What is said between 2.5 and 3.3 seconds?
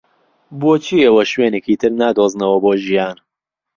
بۆ ژیان؟